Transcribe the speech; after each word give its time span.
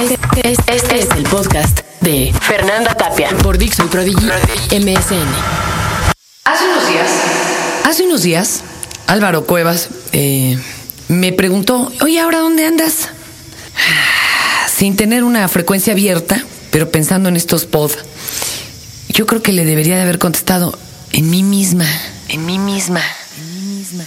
Este, 0.00 0.52
es 0.68 1.10
el 1.16 1.22
podcast 1.24 1.80
de 2.00 2.34
Fernanda 2.40 2.94
Tapia 2.94 3.30
por 3.42 3.56
Dixon 3.56 3.88
Prodigy 3.88 4.26
MSN. 4.70 5.28
Hace 6.44 6.64
unos 6.64 6.88
días, 6.88 7.10
hace 7.84 8.02
unos 8.02 8.22
días, 8.22 8.62
Álvaro 9.06 9.46
Cuevas 9.46 9.88
eh, 10.12 10.58
me 11.08 11.32
preguntó, 11.32 11.90
oye, 12.02 12.20
¿ahora 12.20 12.40
dónde 12.40 12.66
andas? 12.66 13.08
Sin 14.76 14.96
tener 14.96 15.22
una 15.24 15.48
frecuencia 15.48 15.92
abierta, 15.92 16.44
pero 16.70 16.90
pensando 16.90 17.28
en 17.28 17.36
estos 17.36 17.64
pod, 17.64 17.92
yo 19.08 19.26
creo 19.26 19.42
que 19.42 19.52
le 19.52 19.64
debería 19.64 19.96
de 19.96 20.02
haber 20.02 20.18
contestado 20.18 20.76
en 21.12 21.30
mí 21.30 21.42
misma, 21.42 21.86
en 22.28 22.44
mí 22.44 22.58
misma, 22.58 23.00
en 23.38 23.54
mí 23.54 23.76
misma. 23.76 24.04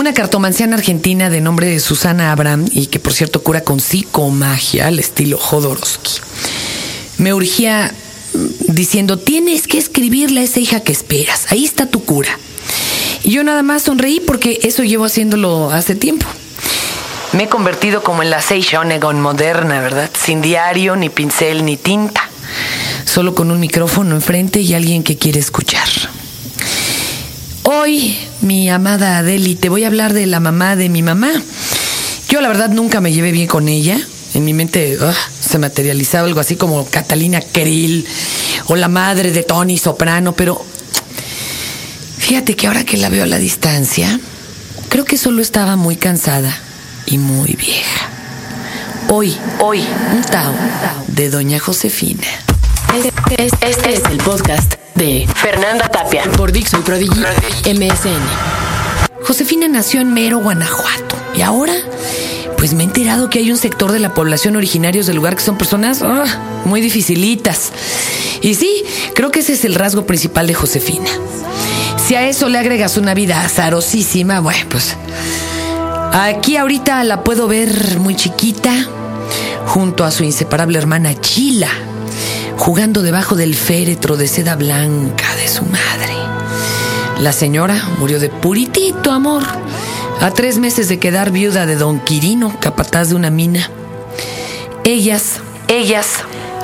Una 0.00 0.14
cartomanciana 0.14 0.76
argentina 0.76 1.28
de 1.28 1.42
nombre 1.42 1.66
de 1.66 1.78
Susana 1.78 2.32
Abraham 2.32 2.64
y 2.72 2.86
que 2.86 2.98
por 2.98 3.12
cierto 3.12 3.42
cura 3.42 3.64
con 3.64 3.80
psicomagia 3.80 4.86
al 4.86 4.98
estilo 4.98 5.36
Jodorowsky. 5.36 6.22
Me 7.18 7.34
urgía 7.34 7.92
mm, 8.32 8.72
diciendo, 8.72 9.18
tienes 9.18 9.66
que 9.66 9.76
escribirle 9.76 10.40
a 10.40 10.44
esa 10.44 10.58
hija 10.58 10.80
que 10.80 10.92
esperas, 10.92 11.52
ahí 11.52 11.66
está 11.66 11.84
tu 11.84 12.02
cura. 12.02 12.30
Y 13.24 13.32
yo 13.32 13.44
nada 13.44 13.62
más 13.62 13.82
sonreí 13.82 14.20
porque 14.20 14.60
eso 14.62 14.84
llevo 14.84 15.04
haciéndolo 15.04 15.70
hace 15.70 15.94
tiempo. 15.94 16.24
Me 17.34 17.42
he 17.42 17.48
convertido 17.50 18.02
como 18.02 18.22
en 18.22 18.30
la 18.30 18.40
Seisha 18.40 18.80
Onegon 18.80 19.20
moderna, 19.20 19.82
¿verdad? 19.82 20.08
Sin 20.18 20.40
diario, 20.40 20.96
ni 20.96 21.10
pincel, 21.10 21.66
ni 21.66 21.76
tinta. 21.76 22.22
Solo 23.04 23.34
con 23.34 23.50
un 23.50 23.60
micrófono 23.60 24.14
enfrente 24.14 24.62
y 24.62 24.72
alguien 24.72 25.02
que 25.02 25.18
quiere 25.18 25.40
escuchar. 25.40 25.88
Hoy, 27.82 28.14
mi 28.42 28.68
amada 28.68 29.16
Adeli, 29.16 29.54
te 29.54 29.70
voy 29.70 29.84
a 29.84 29.86
hablar 29.86 30.12
de 30.12 30.26
la 30.26 30.38
mamá 30.38 30.76
de 30.76 30.90
mi 30.90 31.02
mamá. 31.02 31.30
Yo 32.28 32.42
la 32.42 32.48
verdad 32.48 32.68
nunca 32.68 33.00
me 33.00 33.10
llevé 33.10 33.32
bien 33.32 33.46
con 33.46 33.68
ella. 33.68 33.98
En 34.34 34.44
mi 34.44 34.52
mente 34.52 34.98
ah, 35.00 35.14
se 35.40 35.58
materializaba 35.58 36.28
algo 36.28 36.40
así 36.40 36.56
como 36.56 36.84
Catalina 36.84 37.40
Krill 37.40 38.06
o 38.66 38.76
la 38.76 38.88
madre 38.88 39.32
de 39.32 39.44
Tony 39.44 39.78
Soprano, 39.78 40.34
pero 40.34 40.62
fíjate 42.18 42.54
que 42.54 42.66
ahora 42.66 42.84
que 42.84 42.98
la 42.98 43.08
veo 43.08 43.24
a 43.24 43.26
la 43.26 43.38
distancia, 43.38 44.20
creo 44.90 45.06
que 45.06 45.16
solo 45.16 45.40
estaba 45.40 45.76
muy 45.76 45.96
cansada 45.96 46.54
y 47.06 47.16
muy 47.16 47.54
vieja. 47.54 48.10
Hoy, 49.08 49.34
hoy, 49.58 49.82
un 50.12 50.20
Tao 50.20 50.52
de 51.06 51.30
Doña 51.30 51.58
Josefina. 51.58 52.28
Este, 52.94 53.42
este, 53.42 53.70
este 53.70 53.92
es 53.94 54.02
el 54.10 54.18
podcast 54.18 54.79
de 54.94 55.26
Fernanda 55.34 55.88
Tapia 55.88 56.24
por 56.36 56.52
Dixon 56.52 56.82
Prodigy 56.82 57.20
MSN. 57.64 58.20
Josefina 59.22 59.68
nació 59.68 60.00
en 60.00 60.12
Mero, 60.12 60.38
Guanajuato. 60.38 61.16
Y 61.34 61.42
ahora, 61.42 61.74
pues 62.56 62.74
me 62.74 62.82
he 62.82 62.86
enterado 62.86 63.30
que 63.30 63.38
hay 63.38 63.50
un 63.50 63.56
sector 63.56 63.92
de 63.92 63.98
la 63.98 64.14
población 64.14 64.56
originarios 64.56 65.06
del 65.06 65.16
lugar 65.16 65.36
que 65.36 65.42
son 65.42 65.56
personas 65.56 66.02
ah, 66.02 66.24
muy 66.64 66.80
dificilitas. 66.80 67.72
Y 68.42 68.54
sí, 68.54 68.84
creo 69.14 69.30
que 69.30 69.40
ese 69.40 69.52
es 69.54 69.64
el 69.64 69.74
rasgo 69.74 70.06
principal 70.06 70.46
de 70.46 70.54
Josefina. 70.54 71.10
Si 71.96 72.14
a 72.14 72.26
eso 72.28 72.48
le 72.48 72.58
agregas 72.58 72.96
una 72.96 73.14
vida 73.14 73.40
azarosísima, 73.42 74.40
bueno, 74.40 74.66
pues 74.68 74.96
aquí 76.12 76.56
ahorita 76.56 77.04
la 77.04 77.22
puedo 77.22 77.46
ver 77.46 77.98
muy 78.00 78.16
chiquita, 78.16 78.72
junto 79.66 80.04
a 80.04 80.10
su 80.10 80.24
inseparable 80.24 80.78
hermana 80.78 81.18
Chila 81.20 81.68
jugando 82.60 83.00
debajo 83.00 83.36
del 83.36 83.54
féretro 83.54 84.18
de 84.18 84.28
seda 84.28 84.54
blanca 84.54 85.34
de 85.36 85.48
su 85.48 85.64
madre. 85.64 86.12
La 87.18 87.32
señora 87.32 87.82
murió 87.98 88.20
de 88.20 88.28
puritito 88.28 89.12
amor, 89.12 89.42
a 90.20 90.30
tres 90.32 90.58
meses 90.58 90.86
de 90.86 90.98
quedar 90.98 91.30
viuda 91.30 91.64
de 91.64 91.76
don 91.76 92.00
Quirino, 92.00 92.60
capataz 92.60 93.08
de 93.08 93.14
una 93.14 93.30
mina. 93.30 93.70
Ellas, 94.84 95.40
ellas, 95.68 96.18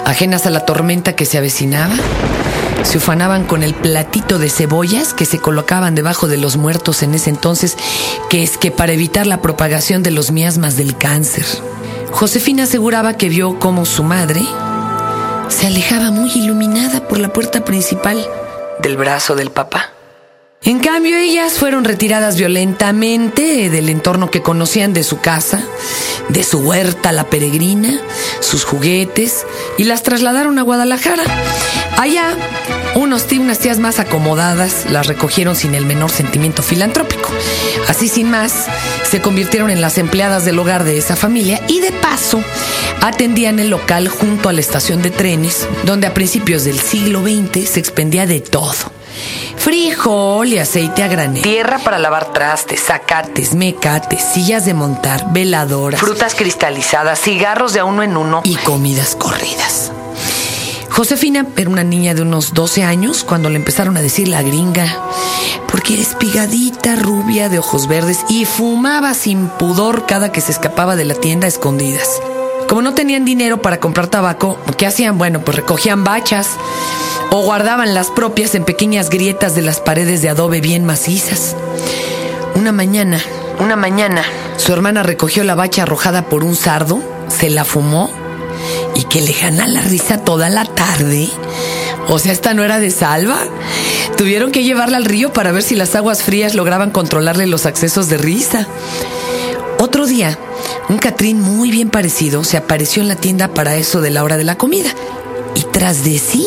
ajenas 0.05 0.45
a 0.45 0.51
la 0.51 0.67
tormenta 0.67 1.15
que 1.15 1.25
se 1.25 1.39
avecinaba, 1.39 1.95
se 2.83 2.99
ufanaban 2.99 3.45
con 3.45 3.63
el 3.63 3.73
platito 3.73 4.39
de 4.39 4.51
cebollas 4.51 5.15
que 5.15 5.25
se 5.25 5.39
colocaban 5.39 5.95
debajo 5.95 6.27
de 6.27 6.37
los 6.37 6.59
muertos 6.59 7.03
en 7.03 7.15
ese 7.15 7.31
entonces, 7.31 7.75
que 8.29 8.43
es 8.43 8.59
que 8.59 8.71
para 8.71 8.93
evitar 8.93 9.27
la 9.27 9.41
propagación 9.41 10.03
de 10.03 10.11
los 10.11 10.31
miasmas 10.31 10.77
del 10.77 10.99
cáncer. 10.99 11.47
Josefina 12.11 12.65
aseguraba 12.65 13.15
que 13.15 13.31
vio 13.31 13.59
cómo 13.59 13.87
su 13.87 14.03
madre, 14.03 14.43
se 15.49 15.67
alejaba 15.67 16.11
muy 16.11 16.31
iluminada 16.35 17.07
por 17.07 17.19
la 17.19 17.33
puerta 17.33 17.65
principal 17.65 18.27
del 18.81 18.97
brazo 18.97 19.35
del 19.35 19.51
papá. 19.51 19.93
En 20.63 20.81
cambio, 20.81 21.17
ellas 21.17 21.55
fueron 21.55 21.85
retiradas 21.85 22.37
violentamente 22.37 23.71
del 23.71 23.89
entorno 23.89 24.31
que 24.31 24.43
conocían 24.43 24.93
de 24.93 25.05
su 25.05 25.21
casa, 25.21 25.63
de 26.29 26.43
su 26.43 26.59
huerta 26.59 27.13
la 27.13 27.25
peregrina, 27.31 28.01
sus 28.41 28.65
juguetes, 28.65 29.47
y 29.79 29.85
las 29.85 30.03
trasladaron 30.03 30.59
a 30.59 30.63
Guadalajara. 30.63 31.23
Allá, 31.97 32.35
unos 32.97 33.27
tíos, 33.27 33.45
unas 33.45 33.61
tías 33.61 33.79
más 33.79 34.01
acomodadas 34.01 34.87
las 34.91 35.07
recogieron 35.07 35.55
sin 35.55 35.77
el 35.77 35.87
menor 35.87 36.11
sentimiento 36.11 36.65
filantrópico. 36.65 37.31
Así 37.87 38.09
sin 38.09 38.31
más, 38.31 38.67
se 39.09 39.21
convirtieron 39.21 39.71
en 39.71 39.81
las 39.81 39.99
empleadas 39.99 40.45
del 40.45 40.59
hogar 40.59 40.83
de 40.83 40.99
esa 40.99 41.15
familia 41.15 41.61
y 41.69 41.81
de 41.81 41.93
paso 41.93 42.43
atendían 43.09 43.59
el 43.59 43.71
local 43.71 44.09
junto 44.09 44.49
a 44.49 44.53
la 44.53 44.61
estación 44.61 45.03
de 45.03 45.11
trenes, 45.11 45.69
donde 45.85 46.07
a 46.07 46.15
principios 46.15 46.65
del 46.65 46.79
siglo 46.79 47.23
XX 47.23 47.69
se 47.69 47.81
expendía 47.81 48.27
de 48.27 48.41
todo 48.41 48.97
Frijol 49.57 50.49
y 50.49 50.59
aceite 50.59 51.03
a 51.03 51.09
granel. 51.09 51.43
Tierra 51.43 51.79
para 51.79 51.99
lavar 51.99 52.33
trastes, 52.33 52.85
zacates, 52.85 53.55
mecates, 53.55 54.23
sillas 54.23 54.65
de 54.65 54.75
montar, 54.75 55.33
veladoras, 55.33 56.01
frutas 56.01 56.35
cristalizadas, 56.35 57.21
cigarros 57.21 57.73
de 57.73 57.81
a 57.81 57.85
uno 57.85 58.03
en 58.03 58.17
uno 58.17 58.43
y 58.45 58.55
comidas 58.57 59.17
corridas. 59.17 59.91
Josefina 60.91 61.47
era 61.57 61.69
una 61.69 61.85
niña 61.85 62.15
de 62.15 62.23
unos 62.23 62.55
12 62.55 62.85
años 62.85 63.25
cuando 63.25 63.51
le 63.51 63.57
empezaron 63.57 63.97
a 63.97 64.03
decir 64.03 64.29
la 64.29 64.43
gringa, 64.43 64.87
porque 65.69 65.95
era 65.95 66.03
espigadita, 66.03 66.97
rubia, 66.97 67.49
de 67.49 67.59
ojos 67.59 67.89
verdes 67.89 68.21
y 68.29 68.45
fumaba 68.45 69.15
sin 69.15 69.49
pudor 69.49 70.07
cada 70.07 70.33
que 70.33 70.41
se 70.41 70.53
escapaba 70.53 70.97
de 70.97 71.05
la 71.05 71.15
tienda 71.15 71.47
a 71.47 71.49
escondidas. 71.49 72.09
Como 72.69 72.83
no 72.83 72.95
tenían 72.95 73.25
dinero 73.25 73.63
para 73.63 73.79
comprar 73.79 74.09
tabaco, 74.09 74.59
¿qué 74.77 74.87
hacían? 74.87 75.19
Bueno, 75.19 75.41
pues 75.41 75.57
recogían 75.57 76.05
bachas 76.05 76.51
o 77.31 77.43
guardaban 77.43 77.95
las 77.95 78.11
propias 78.11 78.55
en 78.55 78.65
pequeñas 78.65 79.09
grietas 79.09 79.55
de 79.55 79.63
las 79.63 79.81
paredes 79.81 80.21
de 80.21 80.29
adobe 80.29 80.61
bien 80.61 80.85
macizas. 80.85 81.57
Una 82.55 82.73
mañana, 82.73 83.21
una 83.61 83.77
mañana, 83.77 84.23
su 84.57 84.73
hermana 84.73 85.03
recogió 85.03 85.45
la 85.45 85.55
bacha 85.55 85.83
arrojada 85.83 86.29
por 86.29 86.43
un 86.43 86.57
sardo, 86.57 87.01
se 87.29 87.51
la 87.51 87.65
fumó 87.65 88.11
y 88.95 89.05
que 89.05 89.21
le 89.21 89.33
gana 89.33 89.67
la 89.69 89.83
risa 89.83 90.25
toda 90.25 90.49
la 90.49 90.65
tarde. 90.65 91.29
O 92.09 92.19
sea, 92.19 92.33
esta 92.33 92.55
no 92.55 92.65
era 92.65 92.79
de 92.79 92.91
salva. 92.91 93.39
Tuvieron 94.17 94.53
que 94.53 94.65
llevarla 94.65 94.97
al 94.97 95.05
río 95.05 95.33
para 95.33 95.53
ver 95.53 95.63
si 95.63 95.75
las 95.75 95.95
aguas 95.95 96.23
frías 96.23 96.55
lograban 96.55 96.91
controlarle 96.91 97.47
los 97.47 97.67
accesos 97.67 98.09
de 98.09 98.17
risa. 98.17 98.67
Otro 99.79 100.07
día, 100.07 100.39
un 100.89 100.99
Catrín 100.99 101.41
muy 101.41 101.71
bien 101.71 101.91
parecido 101.91 102.45
se 102.45 102.57
apareció 102.57 103.03
en 103.03 103.09
la 103.09 103.17
tienda 103.17 103.49
para 103.49 103.77
eso 103.77 104.01
de 104.01 104.11
la 104.11 104.23
hora 104.23 104.37
de 104.37 104.45
la 104.45 104.57
comida. 104.57 104.91
Y 105.55 105.63
tras 105.65 106.05
de 106.05 106.19
sí 106.19 106.47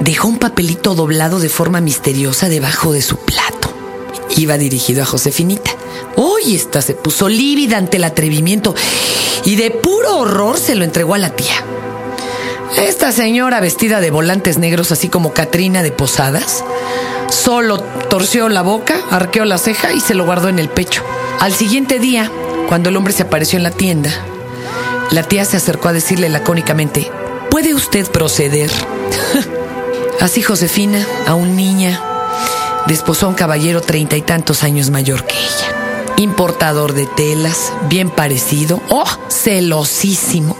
dejó 0.00 0.28
un 0.28 0.38
papelito 0.38 0.94
doblado 0.94 1.40
de 1.40 1.48
forma 1.48 1.80
misteriosa 1.80 2.48
debajo 2.48 2.92
de 2.92 3.02
su 3.02 3.16
plato. 3.16 3.72
Iba 4.36 4.58
dirigido 4.58 5.02
a 5.02 5.06
Josefinita. 5.06 5.70
Hoy 6.16 6.54
esta 6.54 6.82
se 6.82 6.94
puso 6.94 7.28
lívida 7.28 7.76
ante 7.76 7.96
el 7.96 8.04
atrevimiento 8.04 8.74
y 9.44 9.56
de 9.56 9.70
puro 9.70 10.18
horror 10.18 10.58
se 10.58 10.74
lo 10.74 10.84
entregó 10.84 11.14
a 11.14 11.18
la 11.18 11.30
tía. 11.30 11.64
Esta 12.76 13.12
señora 13.12 13.60
vestida 13.60 14.00
de 14.00 14.10
volantes 14.10 14.58
negros 14.58 14.92
así 14.92 15.08
como 15.08 15.32
Catrina 15.32 15.82
de 15.82 15.92
Posadas, 15.92 16.64
solo 17.30 17.78
torció 18.08 18.48
la 18.48 18.62
boca, 18.62 19.00
arqueó 19.10 19.44
la 19.44 19.58
ceja 19.58 19.92
y 19.92 20.00
se 20.00 20.14
lo 20.14 20.24
guardó 20.24 20.48
en 20.48 20.58
el 20.58 20.68
pecho. 20.68 21.02
Al 21.40 21.52
siguiente 21.52 21.98
día, 21.98 22.30
cuando 22.68 22.88
el 22.88 22.96
hombre 22.96 23.12
se 23.12 23.22
apareció 23.22 23.56
en 23.56 23.62
la 23.62 23.70
tienda, 23.70 24.10
la 25.10 25.22
tía 25.22 25.44
se 25.44 25.56
acercó 25.56 25.88
a 25.88 25.92
decirle 25.92 26.28
lacónicamente, 26.28 27.10
¿puede 27.50 27.74
usted 27.74 28.10
proceder? 28.10 28.70
Así 30.20 30.42
Josefina, 30.42 31.06
aún 31.26 31.56
niña, 31.56 32.00
desposó 32.86 33.26
a 33.26 33.28
un 33.28 33.34
caballero 33.34 33.80
treinta 33.80 34.16
y 34.16 34.22
tantos 34.22 34.62
años 34.62 34.90
mayor 34.90 35.24
que 35.24 35.36
ella. 35.36 36.14
Importador 36.16 36.94
de 36.94 37.06
telas, 37.06 37.72
bien 37.88 38.10
parecido, 38.10 38.80
oh, 38.88 39.08
celosísimo. 39.28 40.56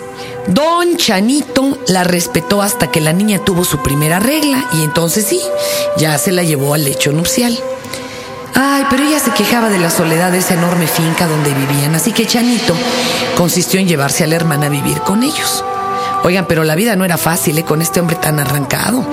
Don 0.48 0.96
Chanito 0.98 1.78
la 1.88 2.04
respetó 2.04 2.60
hasta 2.60 2.90
que 2.90 3.00
la 3.00 3.12
niña 3.12 3.38
tuvo 3.38 3.64
su 3.64 3.82
primera 3.82 4.18
regla 4.18 4.68
y 4.74 4.82
entonces 4.82 5.24
sí, 5.24 5.40
ya 5.96 6.18
se 6.18 6.32
la 6.32 6.42
llevó 6.42 6.74
al 6.74 6.84
lecho 6.84 7.12
nupcial. 7.12 7.58
Ay, 8.54 8.84
pero 8.88 9.02
ella 9.02 9.18
se 9.18 9.32
quejaba 9.32 9.68
de 9.68 9.78
la 9.78 9.90
soledad 9.90 10.30
de 10.32 10.38
esa 10.38 10.54
enorme 10.54 10.86
finca 10.86 11.26
donde 11.26 11.52
vivían, 11.54 11.94
así 11.94 12.12
que 12.12 12.26
Chanito 12.26 12.74
consistió 13.36 13.80
en 13.80 13.88
llevarse 13.88 14.24
a 14.24 14.26
la 14.26 14.36
hermana 14.36 14.66
a 14.66 14.70
vivir 14.70 15.00
con 15.00 15.22
ellos. 15.22 15.64
Oigan, 16.24 16.46
pero 16.46 16.64
la 16.64 16.74
vida 16.74 16.96
no 16.96 17.04
era 17.04 17.18
fácil 17.18 17.58
¿eh? 17.58 17.64
con 17.64 17.82
este 17.82 18.00
hombre 18.00 18.16
tan 18.16 18.40
arrancado. 18.40 19.04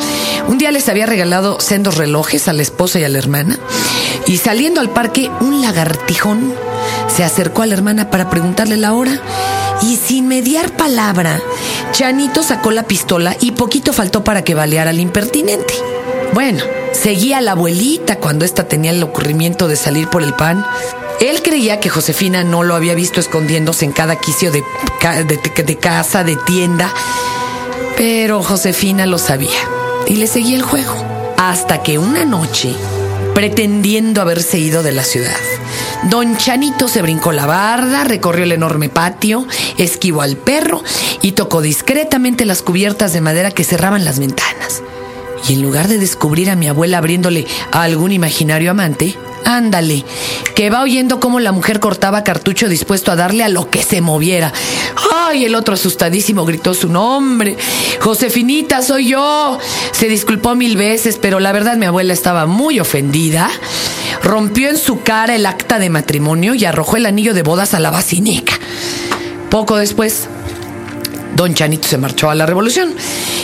Un 0.47 0.57
día 0.57 0.71
les 0.71 0.87
había 0.87 1.05
regalado 1.05 1.59
sendos 1.59 1.97
relojes 1.97 2.47
a 2.47 2.53
la 2.53 2.61
esposa 2.61 2.99
y 2.99 3.03
a 3.03 3.09
la 3.09 3.17
hermana. 3.17 3.59
Y 4.27 4.37
saliendo 4.37 4.79
al 4.79 4.91
parque, 4.91 5.29
un 5.41 5.61
lagartijón 5.61 6.53
se 7.13 7.25
acercó 7.25 7.63
a 7.63 7.65
la 7.65 7.73
hermana 7.73 8.09
para 8.09 8.29
preguntarle 8.29 8.77
la 8.77 8.93
hora 8.93 9.19
Y 9.81 9.97
sin 9.97 10.27
mediar 10.27 10.71
palabra, 10.71 11.41
Chanito 11.91 12.43
sacó 12.43 12.71
la 12.71 12.83
pistola 12.83 13.35
y 13.41 13.51
poquito 13.51 13.91
faltó 13.91 14.23
para 14.23 14.43
que 14.43 14.55
baleara 14.55 14.91
al 14.91 14.99
impertinente. 14.99 15.73
Bueno, 16.33 16.63
seguía 17.01 17.39
a 17.39 17.41
la 17.41 17.53
abuelita 17.53 18.17
cuando 18.17 18.45
ésta 18.45 18.67
tenía 18.67 18.91
el 18.91 19.01
ocurrimiento 19.01 19.67
de 19.67 19.75
salir 19.75 20.07
por 20.07 20.21
el 20.21 20.33
pan. 20.33 20.63
Él 21.19 21.41
creía 21.41 21.79
que 21.79 21.89
Josefina 21.89 22.43
no 22.43 22.63
lo 22.63 22.75
había 22.75 22.93
visto 22.93 23.19
escondiéndose 23.19 23.85
en 23.85 23.91
cada 23.91 24.17
quicio 24.17 24.51
de, 24.51 24.63
de, 25.25 25.63
de 25.63 25.77
casa, 25.77 26.23
de 26.23 26.35
tienda, 26.35 26.93
pero 27.97 28.43
Josefina 28.43 29.07
lo 29.07 29.17
sabía 29.17 29.49
y 30.07 30.15
le 30.15 30.27
seguía 30.27 30.55
el 30.55 30.61
juego. 30.61 30.93
Hasta 31.37 31.81
que 31.81 31.97
una 31.97 32.23
noche, 32.23 32.75
pretendiendo 33.33 34.21
haberse 34.21 34.59
ido 34.59 34.83
de 34.83 34.91
la 34.91 35.03
ciudad, 35.03 35.37
Don 36.03 36.37
Chanito 36.37 36.87
se 36.87 37.01
brincó 37.01 37.31
la 37.31 37.47
barda, 37.47 38.03
recorrió 38.03 38.43
el 38.43 38.51
enorme 38.51 38.89
patio, 38.89 39.47
esquivó 39.77 40.21
al 40.21 40.37
perro 40.37 40.83
y 41.21 41.31
tocó 41.31 41.61
discretamente 41.61 42.45
las 42.45 42.61
cubiertas 42.61 43.11
de 43.13 43.21
madera 43.21 43.49
que 43.49 43.63
cerraban 43.63 44.05
las 44.05 44.19
ventanas. 44.19 44.83
Y 45.47 45.53
en 45.53 45.61
lugar 45.61 45.87
de 45.87 45.97
descubrir 45.97 46.49
a 46.49 46.55
mi 46.55 46.67
abuela 46.67 46.99
abriéndole 46.99 47.47
a 47.71 47.83
algún 47.83 48.11
imaginario 48.11 48.71
amante, 48.71 49.17
ándale, 49.43 50.05
que 50.55 50.69
va 50.69 50.81
oyendo 50.81 51.19
cómo 51.19 51.39
la 51.39 51.51
mujer 51.51 51.79
cortaba 51.79 52.23
cartucho 52.23 52.69
dispuesto 52.69 53.11
a 53.11 53.15
darle 53.15 53.43
a 53.43 53.49
lo 53.49 53.69
que 53.69 53.83
se 53.83 54.01
moviera. 54.01 54.53
¡Ay! 55.13 55.45
El 55.45 55.55
otro 55.55 55.73
asustadísimo 55.73 56.45
gritó 56.45 56.73
su 56.73 56.89
nombre. 56.89 57.57
Josefinita, 57.99 58.81
soy 58.81 59.09
yo. 59.09 59.57
Se 59.91 60.07
disculpó 60.07 60.55
mil 60.55 60.77
veces, 60.77 61.17
pero 61.21 61.39
la 61.39 61.51
verdad 61.51 61.77
mi 61.77 61.85
abuela 61.85 62.13
estaba 62.13 62.45
muy 62.45 62.79
ofendida. 62.79 63.49
Rompió 64.23 64.69
en 64.69 64.77
su 64.77 65.01
cara 65.01 65.35
el 65.35 65.45
acta 65.45 65.79
de 65.79 65.89
matrimonio 65.89 66.53
y 66.53 66.65
arrojó 66.65 66.97
el 66.97 67.05
anillo 67.05 67.33
de 67.33 67.43
bodas 67.43 67.73
a 67.73 67.79
la 67.79 67.91
basinica. 67.91 68.59
Poco 69.49 69.77
después, 69.77 70.27
don 71.35 71.53
Chanito 71.53 71.87
se 71.87 71.97
marchó 71.97 72.29
a 72.29 72.35
la 72.35 72.45
revolución 72.45 72.93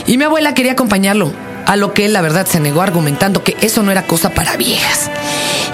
y 0.06 0.18
mi 0.18 0.24
abuela 0.24 0.54
quería 0.54 0.74
acompañarlo, 0.74 1.34
a 1.68 1.76
lo 1.76 1.94
que 1.94 2.06
él 2.06 2.14
la 2.14 2.22
verdad 2.22 2.48
se 2.48 2.60
negó 2.60 2.82
argumentando 2.82 3.44
que 3.44 3.58
eso 3.62 3.84
no 3.84 3.92
era 3.92 4.08
cosa 4.08 4.32
para 4.32 4.56
viejas. 4.56 5.12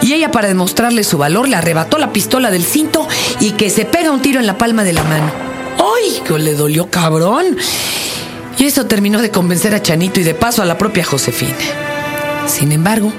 Y 0.01 0.13
ella 0.13 0.31
para 0.31 0.47
demostrarle 0.47 1.03
su 1.03 1.17
valor 1.17 1.47
le 1.47 1.55
arrebató 1.55 1.97
la 1.97 2.11
pistola 2.11 2.51
del 2.51 2.65
cinto 2.65 3.07
y 3.39 3.51
que 3.51 3.69
se 3.69 3.85
pega 3.85 4.11
un 4.11 4.21
tiro 4.21 4.39
en 4.39 4.47
la 4.47 4.57
palma 4.57 4.83
de 4.83 4.93
la 4.93 5.03
mano. 5.03 5.31
¡Ay! 5.77 6.21
Que 6.25 6.37
le 6.39 6.55
dolió 6.55 6.89
cabrón. 6.89 7.57
Y 8.57 8.65
eso 8.65 8.85
terminó 8.85 9.21
de 9.21 9.29
convencer 9.29 9.75
a 9.75 9.81
Chanito 9.81 10.19
y 10.19 10.23
de 10.23 10.33
paso 10.33 10.61
a 10.61 10.65
la 10.65 10.77
propia 10.77 11.05
Josefina. 11.05 11.55
Sin 12.47 12.71
embargo, 12.71 13.13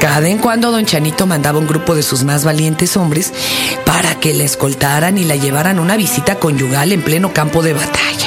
cada 0.00 0.28
en 0.28 0.38
cuando 0.38 0.72
don 0.72 0.84
Chanito 0.84 1.26
mandaba 1.26 1.58
un 1.58 1.66
grupo 1.66 1.94
de 1.94 2.02
sus 2.02 2.24
más 2.24 2.44
valientes 2.44 2.96
hombres 2.96 3.32
para 3.86 4.16
que 4.16 4.34
la 4.34 4.44
escoltaran 4.44 5.16
y 5.16 5.24
la 5.24 5.36
llevaran 5.36 5.78
a 5.78 5.82
una 5.82 5.96
visita 5.96 6.40
conyugal 6.40 6.92
en 6.92 7.02
pleno 7.02 7.32
campo 7.32 7.62
de 7.62 7.72
batalla. 7.72 8.23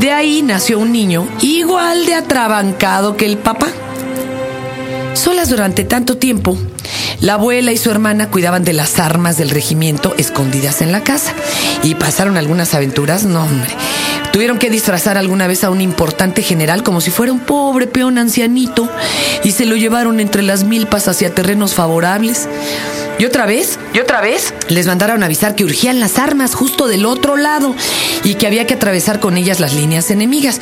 De 0.00 0.12
ahí 0.12 0.42
nació 0.42 0.78
un 0.78 0.92
niño 0.92 1.28
igual 1.40 2.06
de 2.06 2.14
atrabancado 2.14 3.16
que 3.16 3.26
el 3.26 3.36
papá. 3.36 3.66
Solas 5.14 5.48
durante 5.48 5.82
tanto 5.82 6.16
tiempo, 6.18 6.56
la 7.20 7.34
abuela 7.34 7.72
y 7.72 7.76
su 7.76 7.90
hermana 7.90 8.30
cuidaban 8.30 8.62
de 8.62 8.74
las 8.74 9.00
armas 9.00 9.36
del 9.36 9.50
regimiento 9.50 10.14
escondidas 10.16 10.82
en 10.82 10.92
la 10.92 11.02
casa 11.02 11.32
y 11.82 11.96
pasaron 11.96 12.36
algunas 12.36 12.74
aventuras, 12.74 13.24
no 13.24 13.42
hombre. 13.42 13.70
Tuvieron 14.32 14.58
que 14.58 14.70
disfrazar 14.70 15.18
alguna 15.18 15.48
vez 15.48 15.64
a 15.64 15.70
un 15.70 15.80
importante 15.80 16.42
general 16.42 16.84
como 16.84 17.00
si 17.00 17.10
fuera 17.10 17.32
un 17.32 17.40
pobre 17.40 17.88
peón 17.88 18.18
ancianito 18.18 18.88
y 19.42 19.50
se 19.50 19.66
lo 19.66 19.74
llevaron 19.74 20.20
entre 20.20 20.42
las 20.42 20.62
milpas 20.62 21.08
hacia 21.08 21.34
terrenos 21.34 21.74
favorables. 21.74 22.48
Y 23.18 23.24
otra 23.24 23.46
vez, 23.46 23.78
y 23.92 23.98
otra 23.98 24.20
vez, 24.20 24.54
les 24.68 24.86
mandaron 24.86 25.22
avisar 25.24 25.56
que 25.56 25.64
urgían 25.64 25.98
las 25.98 26.18
armas 26.18 26.54
justo 26.54 26.86
del 26.86 27.04
otro 27.04 27.36
lado 27.36 27.74
y 28.22 28.34
que 28.34 28.46
había 28.46 28.66
que 28.66 28.74
atravesar 28.74 29.18
con 29.18 29.36
ellas 29.36 29.58
las 29.58 29.74
líneas 29.74 30.10
enemigas. 30.10 30.60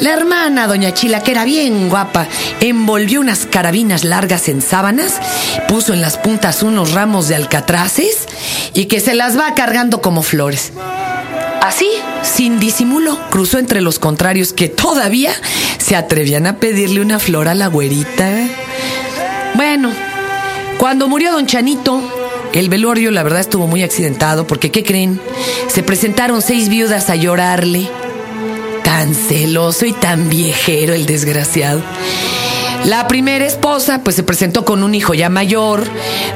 La 0.00 0.12
hermana, 0.12 0.66
doña 0.66 0.92
Chila, 0.92 1.22
que 1.22 1.30
era 1.30 1.44
bien 1.44 1.88
guapa, 1.88 2.28
envolvió 2.60 3.20
unas 3.20 3.46
carabinas 3.46 4.04
largas 4.04 4.48
en 4.48 4.60
sábanas, 4.60 5.14
puso 5.66 5.94
en 5.94 6.00
las 6.00 6.18
puntas 6.18 6.62
unos 6.62 6.92
ramos 6.92 7.26
de 7.26 7.36
alcatraces 7.36 8.28
y 8.74 8.84
que 8.84 9.00
se 9.00 9.14
las 9.14 9.38
va 9.38 9.54
cargando 9.54 10.00
como 10.00 10.22
flores. 10.22 10.72
Así, 11.62 11.88
sin 12.22 12.60
disimulo, 12.60 13.18
cruzó 13.30 13.58
entre 13.58 13.80
los 13.80 13.98
contrarios 13.98 14.52
que 14.52 14.68
todavía 14.68 15.32
se 15.78 15.96
atrevían 15.96 16.46
a 16.46 16.56
pedirle 16.56 17.00
una 17.00 17.18
flor 17.18 17.48
a 17.48 17.54
la 17.54 17.66
güerita. 17.66 18.30
Bueno, 19.54 19.90
cuando 20.78 21.08
murió 21.08 21.32
don 21.32 21.46
Chanito, 21.46 22.00
el 22.52 22.68
velorio 22.68 23.10
la 23.10 23.22
verdad 23.22 23.40
estuvo 23.40 23.66
muy 23.66 23.82
accidentado 23.82 24.46
porque, 24.46 24.70
¿qué 24.70 24.84
creen? 24.84 25.20
Se 25.68 25.82
presentaron 25.82 26.40
seis 26.40 26.68
viudas 26.68 27.10
a 27.10 27.16
llorarle. 27.16 27.88
Tan 28.84 29.14
celoso 29.14 29.84
y 29.86 29.92
tan 29.92 30.28
viejero 30.28 30.94
el 30.94 31.04
desgraciado. 31.04 31.82
La 32.84 33.08
primera 33.08 33.44
esposa 33.44 34.02
pues 34.02 34.16
se 34.16 34.22
presentó 34.22 34.64
con 34.64 34.82
un 34.82 34.94
hijo 34.94 35.14
ya 35.14 35.28
mayor, 35.28 35.84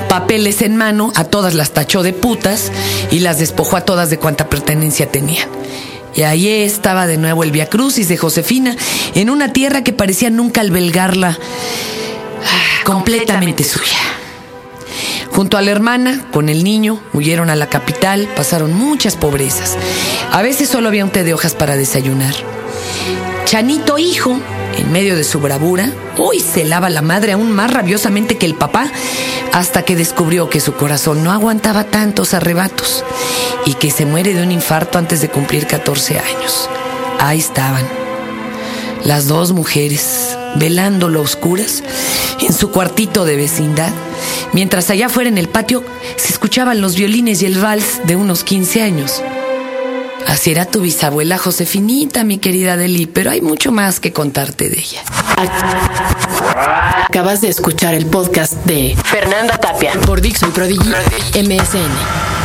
papeles 0.09 0.61
en 0.61 0.77
mano, 0.77 1.12
a 1.15 1.25
todas 1.25 1.55
las 1.55 1.71
tachó 1.71 2.03
de 2.03 2.12
putas 2.12 2.73
y 3.11 3.21
las 3.21 3.39
despojó 3.39 3.77
a 3.77 3.85
todas 3.85 4.11
de 4.11 4.19
cuanta 4.19 4.49
pertenencia 4.49 5.11
tenían. 5.11 5.49
Y 6.15 6.23
ahí 6.23 6.49
estaba 6.49 7.06
de 7.06 7.17
nuevo 7.17 7.43
el 7.43 7.53
Via 7.53 7.71
Crucis 7.71 8.09
de 8.09 8.19
Josefina, 8.19 8.77
en 9.15 9.31
una 9.31 9.53
tierra 9.53 9.83
que 9.83 9.93
parecía 9.93 10.31
nunca 10.31 10.61
albergarla 10.61 11.39
ah, 11.39 12.85
completamente 12.85 13.65
suya. 13.65 14.21
Junto 15.32 15.56
a 15.56 15.62
la 15.62 15.70
hermana, 15.70 16.26
con 16.31 16.50
el 16.50 16.62
niño, 16.62 17.00
huyeron 17.14 17.49
a 17.49 17.56
la 17.56 17.69
capital, 17.69 18.29
pasaron 18.37 18.75
muchas 18.75 19.17
pobrezas. 19.17 19.79
A 20.31 20.43
veces 20.43 20.69
solo 20.69 20.88
había 20.88 21.05
un 21.05 21.11
té 21.11 21.25
de 21.25 21.32
hojas 21.32 21.55
para 21.55 21.75
desayunar. 21.75 22.34
Chanito 23.46 23.99
hijo, 23.99 24.38
en 24.76 24.93
medio 24.93 25.17
de 25.17 25.25
su 25.25 25.40
bravura, 25.40 25.90
hoy 26.19 26.40
se 26.40 26.64
lava 26.64 26.90
la 26.90 27.00
madre 27.00 27.32
aún 27.32 27.50
más 27.50 27.73
rabiosamente 27.73 28.37
que 28.37 28.44
el 28.44 28.55
papá, 28.55 28.90
hasta 29.52 29.82
que 29.82 29.96
descubrió 29.96 30.50
que 30.50 30.61
su 30.61 30.75
corazón 30.75 31.25
no 31.25 31.32
aguantaba 31.32 31.84
tantos 31.84 32.34
arrebatos 32.34 33.02
y 33.64 33.75
que 33.75 33.90
se 33.90 34.05
muere 34.05 34.34
de 34.34 34.43
un 34.43 34.52
infarto 34.52 34.99
antes 34.99 35.23
de 35.23 35.29
cumplir 35.29 35.67
14 35.67 36.19
años. 36.19 36.69
Ahí 37.19 37.38
estaban, 37.38 37.87
las 39.04 39.28
dos 39.28 39.52
mujeres, 39.52 40.37
velándolo 40.56 41.20
a 41.20 41.22
oscuras, 41.22 41.82
en 42.40 42.52
su 42.52 42.70
cuartito 42.70 43.25
de 43.25 43.37
vecindad, 43.37 43.93
mientras 44.52 44.90
allá 44.90 45.06
afuera 45.06 45.28
en 45.28 45.38
el 45.38 45.49
patio 45.49 45.84
se 46.16 46.32
escuchaban 46.32 46.81
los 46.81 46.96
violines 46.96 47.43
y 47.43 47.46
el 47.46 47.58
vals 47.58 48.00
de 48.06 48.16
unos 48.16 48.44
15 48.44 48.82
años. 48.82 49.22
Así 50.26 50.50
era 50.50 50.66
tu 50.66 50.81
bisabuela 50.81 51.37
Josefinita, 51.37 52.25
mi 52.25 52.38
querida 52.38 52.76
Deli, 52.76 53.06
pero 53.06 53.31
hay 53.31 53.41
mucho 53.41 53.72
más 53.72 54.00
que 54.00 54.12
contarte 54.12 54.69
de 54.69 54.79
ella. 54.79 55.03
Acabas 57.08 57.41
de 57.41 57.48
escuchar 57.48 57.94
el 57.94 58.06
podcast 58.06 58.55
de 58.65 58.96
Fernanda 59.05 59.58
Tapia 59.58 59.93
por 60.06 60.20
Dixon 60.20 60.53
Prodigy 60.53 60.88
MSN. 61.34 62.42